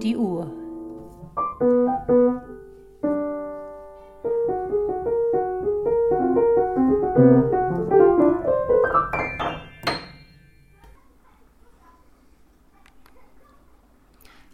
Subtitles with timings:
[0.00, 0.50] die Uhr.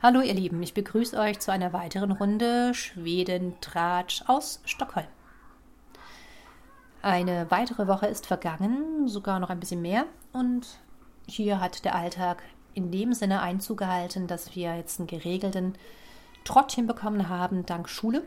[0.03, 5.07] Hallo ihr Lieben, ich begrüße euch zu einer weiteren Runde Schweden-Tratsch aus Stockholm.
[7.01, 10.79] Eine weitere Woche ist vergangen, sogar noch ein bisschen mehr, und
[11.27, 12.43] hier hat der Alltag
[12.75, 15.75] in dem Sinne Einzug gehalten, dass wir jetzt einen geregelten
[16.45, 18.23] Trott hinbekommen haben, dank Schule.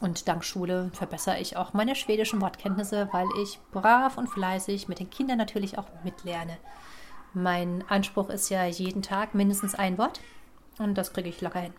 [0.00, 4.98] Und dank Schule verbessere ich auch meine schwedischen Wortkenntnisse, weil ich brav und fleißig mit
[4.98, 6.58] den Kindern natürlich auch mitlerne.
[7.32, 10.20] Mein Anspruch ist ja jeden Tag mindestens ein Wort.
[10.78, 11.74] Und das kriege ich locker hin.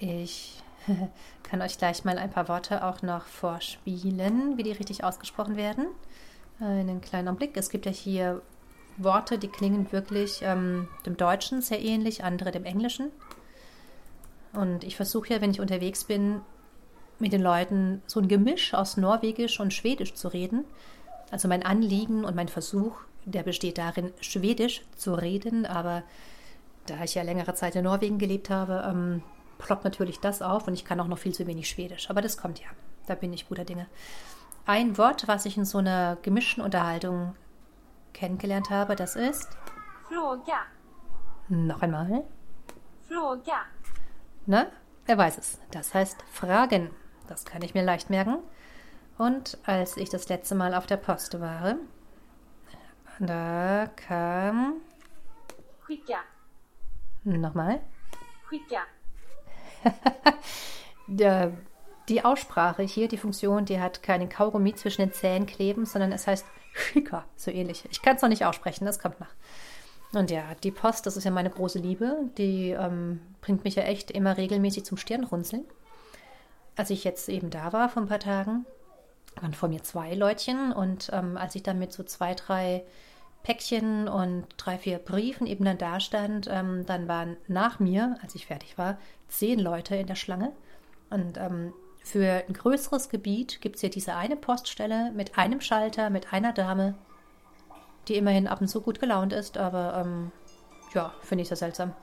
[0.00, 0.62] Ich
[1.42, 5.86] kann euch gleich mal ein paar Worte auch noch vorspielen, wie die richtig ausgesprochen werden.
[6.60, 7.56] Einen kleinen Blick.
[7.56, 8.42] Es gibt ja hier
[8.98, 13.10] Worte, die klingen wirklich ähm, dem Deutschen sehr ähnlich, andere dem Englischen.
[14.52, 16.40] Und ich versuche ja, wenn ich unterwegs bin,
[17.18, 20.64] mit den Leuten so ein Gemisch aus Norwegisch und Schwedisch zu reden.
[21.30, 26.02] Also mein Anliegen und mein Versuch, der besteht darin, Schwedisch zu reden, aber
[26.86, 29.22] da ich ja längere Zeit in Norwegen gelebt habe, ähm,
[29.58, 32.08] ploppt natürlich das auf und ich kann auch noch viel zu wenig Schwedisch.
[32.08, 32.68] Aber das kommt ja.
[33.06, 33.86] Da bin ich guter Dinge.
[34.64, 37.34] Ein Wort, was ich in so einer gemischten Unterhaltung
[38.12, 39.48] kennengelernt habe, das ist.
[40.08, 40.62] Fråga.
[41.48, 42.24] Noch einmal.
[43.06, 43.62] Fråga.
[44.46, 44.66] Na,
[45.06, 45.60] wer weiß es.
[45.70, 46.90] Das heißt Fragen.
[47.26, 48.38] Das kann ich mir leicht merken.
[49.18, 51.76] Und als ich das letzte Mal auf der Post war,
[53.18, 54.80] da kam.
[55.84, 56.18] Skicka.
[57.24, 57.80] Nochmal.
[58.46, 58.82] Skicka.
[61.08, 61.52] Der,
[62.08, 66.26] die Aussprache hier, die Funktion, die hat keinen Kaugummi zwischen den Zähnen kleben, sondern es
[66.26, 67.84] heißt Schika, so ähnlich.
[67.90, 69.34] Ich kann es noch nicht aussprechen, das kommt nach.
[70.12, 73.82] Und ja, die Post, das ist ja meine große Liebe, die ähm, bringt mich ja
[73.82, 75.64] echt immer regelmäßig zum Stirnrunzeln.
[76.76, 78.64] Als ich jetzt eben da war vor ein paar Tagen,
[79.40, 82.84] waren vor mir zwei Leutchen und ähm, als ich dann mit so zwei, drei
[83.42, 88.34] Päckchen und drei, vier Briefen eben dann da stand, ähm, dann waren nach mir, als
[88.34, 90.52] ich fertig war, zehn Leute in der Schlange.
[91.10, 91.72] Und ähm,
[92.08, 96.52] für ein größeres Gebiet gibt es hier diese eine Poststelle mit einem Schalter, mit einer
[96.52, 96.94] Dame,
[98.08, 100.32] die immerhin ab und zu gut gelaunt ist, aber ähm,
[100.94, 101.94] ja, finde ich sehr seltsam.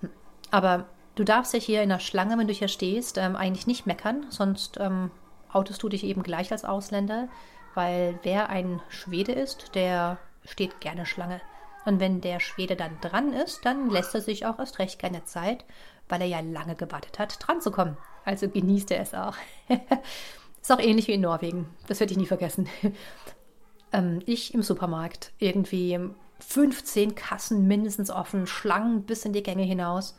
[0.00, 0.10] Hm.
[0.50, 3.86] Aber du darfst ja hier in der Schlange, wenn du hier stehst, ähm, eigentlich nicht
[3.86, 5.10] meckern, sonst ähm,
[5.50, 7.28] outest du dich eben gleich als Ausländer,
[7.74, 11.40] weil wer ein Schwede ist, der steht gerne Schlange.
[11.86, 15.24] Und wenn der Schwede dann dran ist, dann lässt er sich auch erst recht keine
[15.24, 15.64] Zeit,
[16.08, 17.96] weil er ja lange gewartet hat, dran zu kommen.
[18.24, 19.36] Also genießt er es auch.
[20.62, 21.68] ist auch ähnlich wie in Norwegen.
[21.86, 22.68] Das werde ich nie vergessen.
[23.92, 25.98] ähm, ich im Supermarkt, irgendwie
[26.40, 30.16] 15 Kassen mindestens offen, Schlangen bis in die Gänge hinaus.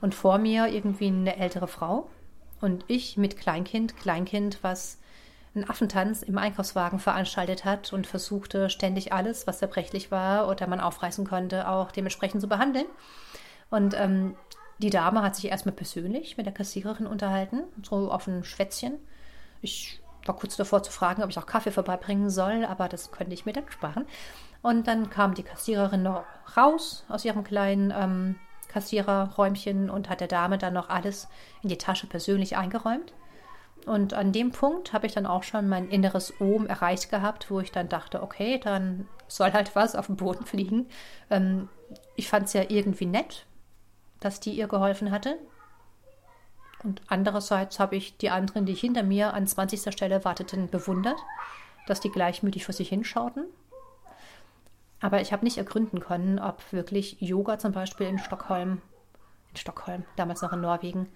[0.00, 2.08] Und vor mir irgendwie eine ältere Frau.
[2.60, 4.98] Und ich mit Kleinkind, Kleinkind, was
[5.54, 10.80] einen Affentanz im Einkaufswagen veranstaltet hat und versuchte ständig alles, was zerbrechlich war oder man
[10.80, 12.86] aufreißen konnte, auch dementsprechend zu behandeln.
[13.70, 14.36] Und ähm,
[14.78, 18.94] die Dame hat sich erstmal persönlich mit der Kassiererin unterhalten, so auf ein Schwätzchen.
[19.60, 23.34] Ich war kurz davor zu fragen, ob ich auch Kaffee vorbeibringen soll, aber das könnte
[23.34, 24.06] ich mir dann sparen.
[24.62, 26.24] Und dann kam die Kassiererin noch
[26.56, 28.36] raus aus ihrem kleinen ähm,
[28.68, 31.28] Kassiererräumchen und hat der Dame dann noch alles
[31.62, 33.12] in die Tasche persönlich eingeräumt.
[33.86, 37.60] Und an dem Punkt habe ich dann auch schon mein inneres Ohm erreicht gehabt, wo
[37.60, 40.86] ich dann dachte, okay, dann soll halt was auf den Boden fliegen.
[41.30, 41.68] Ähm,
[42.14, 43.46] ich fand es ja irgendwie nett,
[44.20, 45.38] dass die ihr geholfen hatte.
[46.84, 49.92] Und andererseits habe ich die anderen, die hinter mir an 20.
[49.92, 51.18] Stelle warteten, bewundert,
[51.86, 53.44] dass die gleichmütig vor sich hinschauten.
[55.00, 58.82] Aber ich habe nicht ergründen können, ob wirklich Yoga zum Beispiel in Stockholm,
[59.50, 61.08] in Stockholm, damals noch in Norwegen,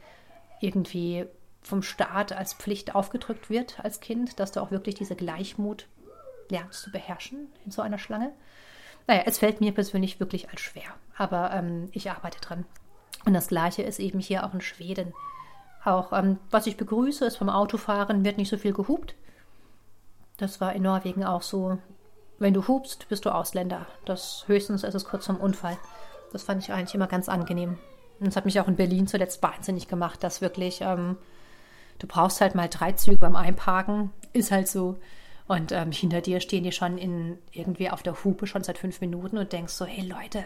[0.61, 1.27] irgendwie
[1.63, 5.87] vom Staat als Pflicht aufgedrückt wird als Kind, dass du auch wirklich diese Gleichmut
[6.49, 8.33] lernst zu beherrschen in so einer Schlange.
[9.07, 12.65] Naja, es fällt mir persönlich wirklich als schwer, aber ähm, ich arbeite dran.
[13.25, 15.13] Und das Gleiche ist eben hier auch in Schweden.
[15.85, 19.15] Auch ähm, was ich begrüße, ist vom Autofahren wird nicht so viel gehupt.
[20.37, 21.79] Das war in Norwegen auch so.
[22.39, 23.87] Wenn du hupst, bist du Ausländer.
[24.05, 25.77] Das höchstens ist es kurz zum Unfall.
[26.33, 27.79] Das fand ich eigentlich immer ganz angenehm.
[28.19, 31.17] Und es hat mich auch in Berlin zuletzt wahnsinnig gemacht, dass wirklich ähm,
[31.99, 34.99] du brauchst halt mal drei Züge beim Einparken, ist halt so.
[35.49, 39.01] Und ähm, hinter dir stehen die schon in, irgendwie auf der Hupe schon seit fünf
[39.01, 40.45] Minuten und denkst so, hey Leute,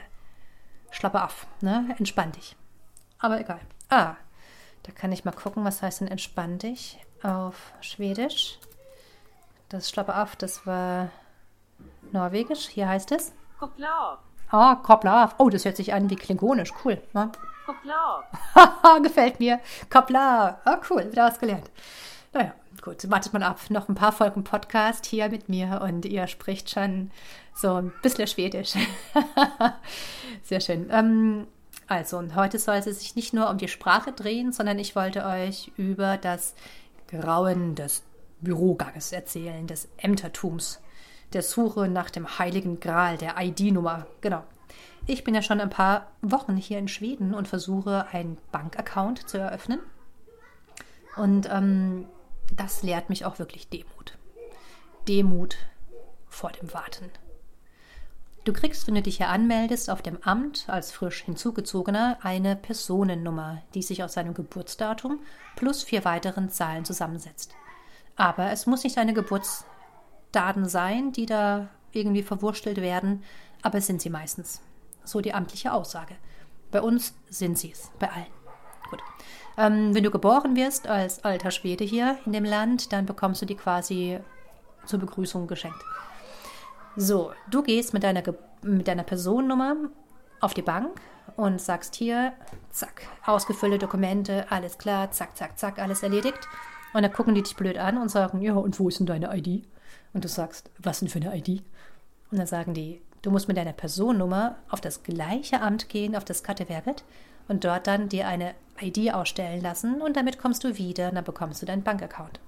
[0.91, 1.95] schlappe auf, ne?
[1.99, 2.57] Entspann dich.
[3.27, 3.59] Aber egal.
[3.89, 4.15] Ah,
[4.85, 8.61] da kann ich mal gucken, was heißt denn entspann dich auf Schwedisch.
[9.69, 11.11] Das schlappe auf, das war
[12.13, 12.69] Norwegisch.
[12.69, 13.33] Hier heißt es.
[13.59, 14.21] Koppla.
[14.53, 15.35] Ah, Koplav.
[15.39, 16.73] Oh, das hört sich an wie klingonisch.
[16.85, 17.03] Cool.
[17.15, 17.33] Ne?
[17.67, 18.27] Koplav.
[18.55, 19.59] Haha, gefällt mir.
[19.91, 20.59] Koplav.
[20.65, 21.11] Ah, cool.
[21.11, 21.69] Wieder was gelernt.
[22.33, 23.11] Naja, gut.
[23.11, 23.59] Wartet mal ab.
[23.71, 27.11] Noch ein paar Folgen Podcast hier mit mir und ihr spricht schon
[27.57, 28.75] so ein bisschen Schwedisch.
[30.45, 30.89] Sehr schön.
[30.93, 31.49] Ähm,
[31.89, 35.25] also, und heute soll es sich nicht nur um die Sprache drehen, sondern ich wollte
[35.25, 36.55] euch über das
[37.09, 38.03] Grauen des
[38.41, 40.81] Büroganges erzählen, des Ämtertums,
[41.33, 44.07] der Suche nach dem heiligen Gral, der ID-Nummer.
[44.21, 44.43] Genau.
[45.07, 49.39] Ich bin ja schon ein paar Wochen hier in Schweden und versuche, einen Bankaccount zu
[49.39, 49.79] eröffnen.
[51.17, 52.07] Und ähm,
[52.53, 54.19] das lehrt mich auch wirklich Demut.
[55.07, 55.57] Demut
[56.29, 57.11] vor dem Warten.
[58.47, 63.61] Du kriegst, wenn du dich hier anmeldest, auf dem Amt als frisch hinzugezogener eine Personennummer,
[63.75, 65.19] die sich aus seinem Geburtsdatum
[65.57, 67.57] plus vier weiteren Zahlen zusammensetzt.
[68.15, 73.25] Aber es muss nicht deine Geburtsdaten sein, die da irgendwie verwurstelt werden,
[73.63, 74.63] aber es sind sie meistens.
[75.03, 76.15] So die amtliche Aussage.
[76.71, 78.27] Bei uns sind sie es, bei allen.
[78.91, 79.03] Gut.
[79.59, 83.47] Ähm, wenn du geboren wirst als alter Schwede hier in dem Land, dann bekommst du
[83.47, 84.21] die quasi
[84.85, 85.83] zur Begrüßung geschenkt.
[86.97, 88.23] So, du gehst mit deiner,
[88.63, 89.77] mit deiner Personennummer
[90.41, 90.99] auf die Bank
[91.37, 92.33] und sagst hier,
[92.71, 96.49] zack, ausgefüllte Dokumente, alles klar, zack, zack, zack, alles erledigt.
[96.95, 99.37] Und dann gucken die dich blöd an und sagen, ja, und wo ist denn deine
[99.37, 99.67] ID?
[100.15, 101.63] Und du sagst, was denn für eine ID?
[102.31, 106.25] Und dann sagen die, du musst mit deiner Personennummer auf das gleiche Amt gehen, auf
[106.25, 107.05] das Katteverket,
[107.49, 111.25] und dort dann dir eine ID ausstellen lassen und damit kommst du wieder und dann
[111.25, 112.41] bekommst du deinen Bankaccount.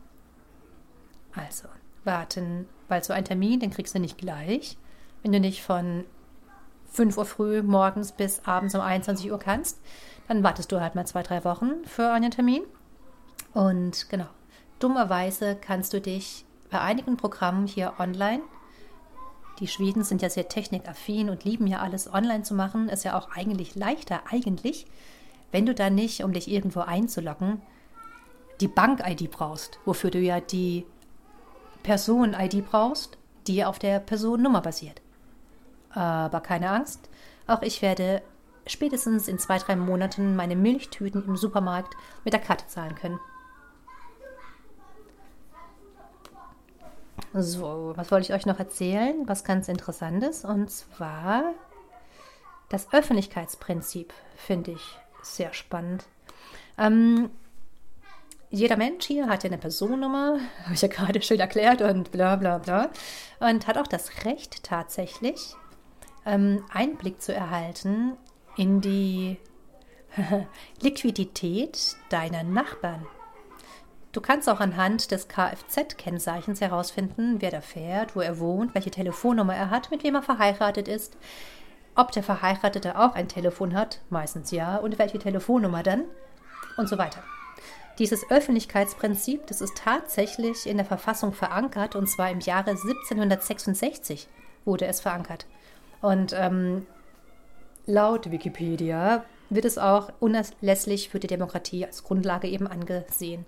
[1.34, 1.68] Also,
[2.04, 4.76] warten, weil so ein Termin, den kriegst du nicht gleich.
[5.22, 6.04] Wenn du nicht von
[6.90, 9.80] 5 Uhr früh morgens bis abends um 21 Uhr kannst,
[10.26, 12.62] dann wartest du halt mal zwei, drei Wochen für einen Termin.
[13.52, 14.28] Und genau,
[14.78, 18.42] dummerweise kannst du dich bei einigen Programmen hier online,
[19.60, 23.18] die Schweden sind ja sehr technikaffin und lieben ja alles online zu machen, ist ja
[23.18, 24.86] auch eigentlich leichter, eigentlich,
[25.50, 27.60] wenn du dann nicht, um dich irgendwo einzuloggen,
[28.60, 30.86] die Bank-ID brauchst, wofür du ja die
[31.82, 35.00] Person-ID brauchst, die auf der Personennummer basiert.
[35.90, 37.08] Aber keine Angst,
[37.46, 38.22] auch ich werde
[38.66, 41.94] spätestens in zwei, drei Monaten meine Milchtüten im Supermarkt
[42.24, 43.18] mit der Karte zahlen können.
[47.34, 49.26] So, was wollte ich euch noch erzählen?
[49.26, 50.44] Was ganz Interessantes.
[50.44, 51.54] Und zwar
[52.68, 56.04] das Öffentlichkeitsprinzip finde ich sehr spannend.
[56.76, 57.30] Ähm,
[58.50, 62.36] jeder Mensch hier hat ja eine Personennummer, habe ich ja gerade schön erklärt und bla
[62.36, 62.90] bla bla.
[63.40, 65.54] Und hat auch das Recht tatsächlich,
[66.24, 68.16] ähm, Einblick zu erhalten
[68.56, 69.38] in die
[70.80, 73.06] Liquidität deiner Nachbarn.
[74.12, 79.54] Du kannst auch anhand des Kfz-Kennzeichens herausfinden, wer da fährt, wo er wohnt, welche Telefonnummer
[79.54, 81.16] er hat, mit wem er verheiratet ist,
[81.94, 86.04] ob der Verheiratete auch ein Telefon hat, meistens ja, und welche Telefonnummer dann
[86.78, 87.22] und so weiter.
[87.98, 94.28] Dieses Öffentlichkeitsprinzip, das ist tatsächlich in der Verfassung verankert und zwar im Jahre 1766
[94.64, 95.46] wurde es verankert.
[96.00, 96.86] Und ähm,
[97.86, 103.44] laut Wikipedia wird es auch unerlässlich für die Demokratie als Grundlage eben angesehen.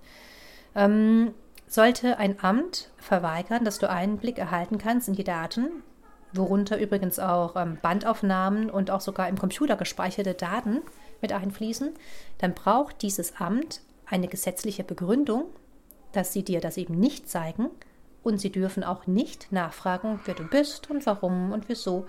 [0.74, 1.32] Ähm,
[1.68, 5.68] sollte ein Amt verweigern, dass du Einblick erhalten kannst in die Daten,
[6.32, 10.80] worunter übrigens auch ähm, Bandaufnahmen und auch sogar im Computer gespeicherte Daten
[11.20, 11.90] mit einfließen,
[12.38, 15.44] dann braucht dieses Amt eine gesetzliche Begründung,
[16.12, 17.70] dass sie dir das eben nicht zeigen
[18.22, 22.06] und sie dürfen auch nicht nachfragen, wer du bist und warum und wieso.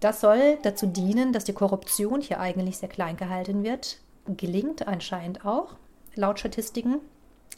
[0.00, 3.98] Das soll dazu dienen, dass die Korruption hier eigentlich sehr klein gehalten wird.
[4.26, 5.76] Gelingt anscheinend auch,
[6.14, 7.00] laut Statistiken.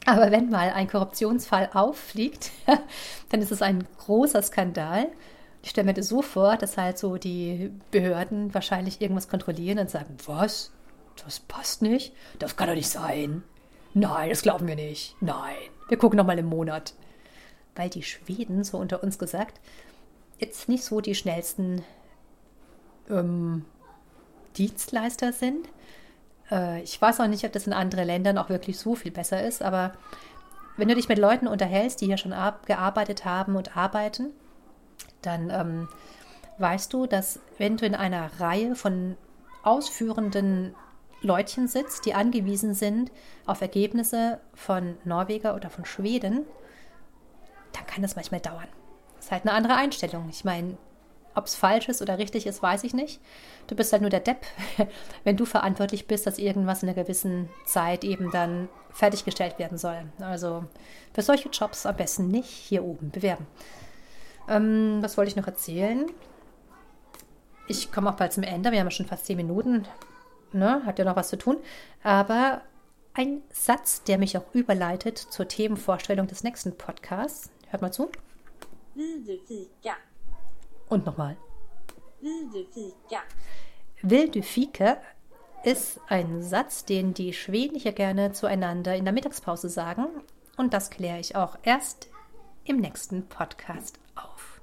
[0.04, 2.52] Aber wenn mal ein Korruptionsfall auffliegt,
[3.30, 5.08] dann ist es ein großer Skandal.
[5.62, 9.90] Ich stelle mir das so vor, dass halt so die Behörden wahrscheinlich irgendwas kontrollieren und
[9.90, 10.70] sagen, was?
[11.24, 12.12] Das passt nicht.
[12.38, 13.42] Das kann doch nicht sein.
[13.94, 15.16] Nein, das glauben wir nicht.
[15.20, 15.56] Nein,
[15.88, 16.94] wir gucken noch mal im Monat.
[17.74, 19.60] Weil die Schweden, so unter uns gesagt,
[20.38, 21.82] jetzt nicht so die schnellsten
[23.08, 23.64] ähm,
[24.56, 25.68] Dienstleister sind.
[26.50, 29.42] Äh, ich weiß auch nicht, ob das in anderen Ländern auch wirklich so viel besser
[29.46, 29.92] ist, aber
[30.76, 32.34] wenn du dich mit Leuten unterhältst, die hier schon
[32.66, 34.30] gearbeitet haben und arbeiten,
[35.22, 35.88] dann ähm,
[36.58, 39.16] weißt du, dass wenn du in einer Reihe von
[39.62, 40.74] ausführenden
[41.22, 43.10] Leutchen sitzt, die angewiesen sind
[43.46, 46.44] auf Ergebnisse von Norweger oder von Schweden,
[47.72, 48.68] dann kann das manchmal dauern.
[49.16, 50.28] Das ist halt eine andere Einstellung.
[50.30, 50.76] Ich meine,
[51.34, 53.20] ob es falsch ist oder richtig ist, weiß ich nicht.
[53.66, 54.46] Du bist halt nur der Depp,
[55.24, 60.04] wenn du verantwortlich bist, dass irgendwas in einer gewissen Zeit eben dann fertiggestellt werden soll.
[60.20, 60.64] Also
[61.12, 63.46] für solche Jobs am besten nicht hier oben bewerben.
[64.48, 66.06] Ähm, was wollte ich noch erzählen?
[67.68, 68.70] ich komme auch bald zum Ende.
[68.72, 69.86] Wir haben ja schon fast zehn Minuten.
[70.58, 70.84] Ne?
[70.84, 71.58] Hat ja noch was zu tun.
[72.02, 72.62] Aber
[73.14, 77.50] ein Satz, der mich auch überleitet zur Themenvorstellung des nächsten Podcasts.
[77.68, 78.10] Hört mal zu.
[78.94, 79.94] Du fika?
[80.88, 81.36] Und nochmal.
[82.20, 83.22] Du fika?
[84.02, 84.98] Will du Fike
[85.64, 90.06] ist ein Satz, den die Schweden hier gerne zueinander in der Mittagspause sagen.
[90.56, 92.08] Und das kläre ich auch erst
[92.64, 94.55] im nächsten Podcast auf.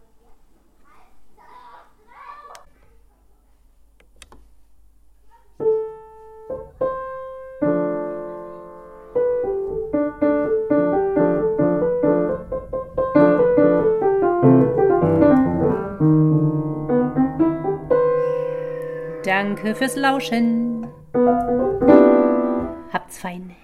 [19.36, 20.86] Danke fürs Lauschen.
[22.94, 23.56] Habt's fein.